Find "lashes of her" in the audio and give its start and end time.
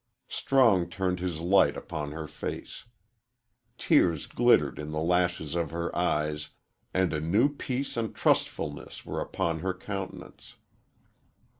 4.99-5.95